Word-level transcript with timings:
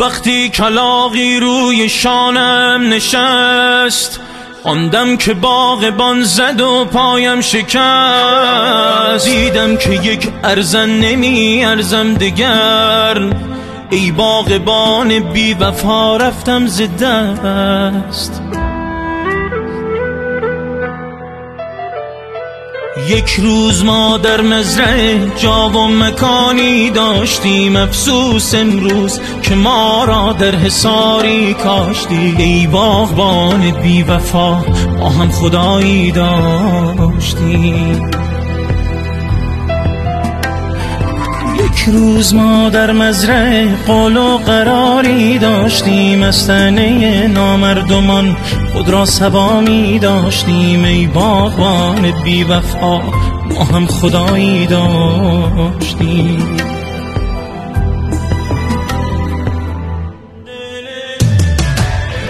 وقتی 0.00 0.48
کلاقی 0.48 1.40
روی 1.40 1.88
شانم 1.88 2.92
نشست 2.92 4.20
آندم 4.64 5.16
که 5.16 5.34
باغبان 5.34 6.22
زد 6.22 6.60
و 6.60 6.84
پایم 6.84 7.40
شکست. 7.40 9.28
دیدم 9.28 9.76
که 9.76 9.90
یک 9.90 10.28
ارزن 10.44 10.88
نمی 10.88 11.64
ارزم 11.64 12.14
دگر. 12.14 13.32
ای 13.90 14.10
باغبان 14.10 15.18
بی 15.18 15.54
وفا 15.54 16.16
رفتم 16.16 16.66
زدست 16.66 18.42
یک 22.96 23.30
روز 23.30 23.84
ما 23.84 24.18
در 24.18 24.40
مزرعه 24.40 25.32
جا 25.36 25.68
و 25.68 25.88
مکانی 25.88 26.90
داشتیم 26.90 27.76
افسوس 27.76 28.54
امروز 28.54 29.20
که 29.42 29.54
ما 29.54 30.04
را 30.04 30.32
در 30.32 30.54
حساری 30.54 31.54
کاشتی. 31.54 32.34
ای 32.38 32.66
باغبان 32.66 33.70
بی 33.70 34.02
وفا 34.02 34.64
ما 34.98 35.08
هم 35.08 35.30
خدایی 35.30 36.12
داشتیم. 36.12 38.10
یک 41.64 41.84
روز 41.86 42.34
ما 42.34 42.68
در 42.68 42.92
مزرعه 42.92 43.74
قول 43.86 44.16
و 44.16 44.38
قراری 44.38 45.38
داشتیم 45.38 46.22
از 46.22 46.46
تنه 46.46 47.26
نامردمان. 47.28 48.36
خود 48.72 48.88
را 48.88 49.04
سبا 49.04 49.60
می 49.60 49.98
داشتیم 49.98 50.84
ای 50.84 51.06
باغبان 51.06 52.10
بی 52.24 52.44
وفا 52.44 53.00
ما 53.50 53.64
هم 53.64 53.86
خدایی 53.86 54.66
داشتیم. 54.66 56.56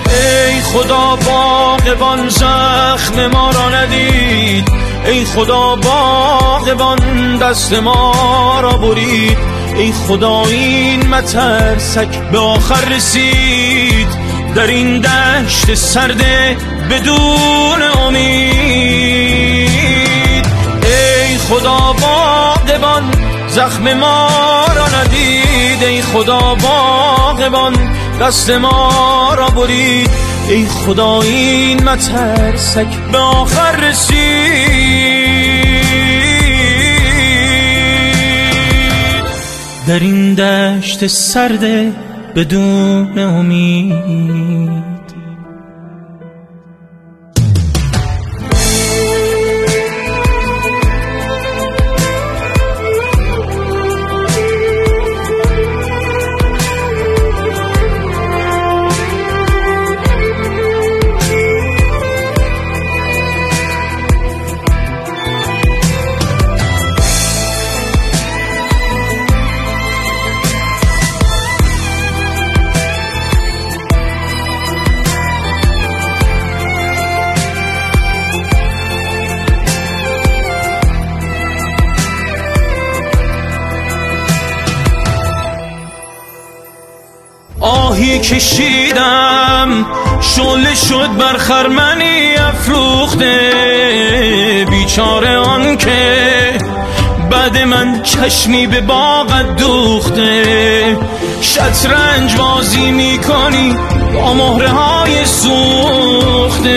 ای 0.07 0.61
خدا 0.61 1.17
باغبان 1.17 2.29
زخم 2.29 3.27
ما 3.33 3.51
را 3.51 3.69
ندید. 3.69 4.84
ای 5.07 5.25
خدا 5.25 5.77
باغبان 5.77 7.37
دست 7.39 7.73
ما 7.73 8.61
را 8.61 8.73
برید. 8.73 9.39
ای 9.77 9.93
خدا 9.93 10.43
این 10.45 11.09
مترسک 11.09 12.19
به 12.33 12.39
آخر 12.39 12.85
رسید. 12.85 14.09
در 14.55 14.67
این 14.67 15.01
دشت 15.01 15.75
سرده 15.75 16.57
بدون 16.91 17.83
امید. 18.07 18.85
ای 20.83 21.39
خدا 21.39 21.93
باغبان 22.01 23.11
زخم 23.49 23.95
ما 23.95 24.29
را 24.77 24.89
ندید. 24.89 25.83
ای 25.83 26.03
خدا 26.03 26.55
باغبان 26.55 27.95
دست 28.21 28.51
ما 28.51 29.35
را 29.35 29.49
برید. 29.49 30.11
ای 30.49 30.67
خدا 30.67 31.23
این 31.23 31.85
مترسک 31.85 32.97
به 33.13 33.19
آخر 33.19 33.77
رسید. 33.77 34.15
در 39.87 40.01
این 40.01 40.35
دشت 40.35 41.07
سرده 41.07 41.93
بدون 42.37 43.19
امید 43.19 45.05
آهی 88.05 88.19
کشیدم 88.19 89.87
شله 90.21 90.75
شد 90.75 91.17
بر 91.19 91.37
خرمنی 91.37 92.35
افروخته 92.35 93.51
بیچاره 94.71 95.37
آن 95.37 95.77
که 95.77 96.59
بعد 97.31 97.59
من 97.59 98.03
چشمی 98.03 98.67
به 98.67 98.81
باغت 98.81 99.57
دوخته. 99.57 100.97
شطرنج 101.41 102.37
بازی 102.37 102.91
می‌کنی 102.91 103.77
با 104.15 104.35
مهره 104.35 104.69
های 104.69 105.25
سوخته. 105.25 106.69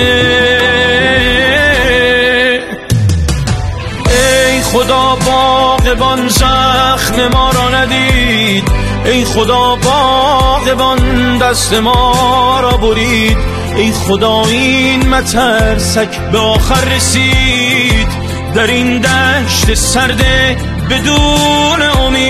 ای 4.06 4.62
خدا 4.62 5.18
باغبان 5.26 6.28
زخم 6.28 7.28
ما 7.34 7.52
را 7.52 7.70
ندید. 7.70 8.72
ای 9.06 9.26
خدا 9.26 9.76
باغبان 10.68 11.38
دست 11.38 11.74
ما 11.74 12.60
را 12.62 12.78
برید. 12.78 13.38
ای 13.76 13.92
خدا 13.92 14.46
این 14.46 15.10
مترسک 15.10 16.20
به 16.32 16.38
آخر 16.38 16.86
رسید. 16.86 18.08
در 18.56 18.68
این 18.68 19.00
دشت 19.00 19.74
سرده 19.74 20.58
بدون 20.90 21.82
امید. 21.82 22.26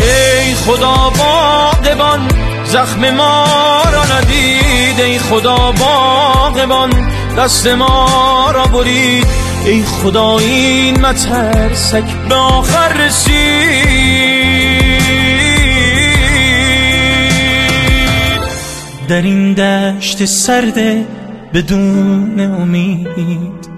ای 0.00 0.54
خدا 0.54 1.12
باغبان 1.18 2.28
زخم 2.64 3.10
ما 3.10 3.82
را 3.92 4.04
ندید. 4.04 5.00
ای 5.00 5.18
خدا 5.18 5.72
باغبان 5.72 6.90
دست 7.38 7.66
ما 7.66 8.50
را 8.54 8.66
برید. 8.66 9.26
ای 9.64 9.82
خدا 9.82 10.38
این 10.38 11.00
مترسک 11.00 12.04
به 12.28 12.34
آخر 12.34 12.88
رسید. 12.88 14.33
در 19.08 19.22
این 19.22 19.52
دشت 19.52 20.24
سرده 20.24 21.06
بدون 21.54 22.40
امید 22.40 23.73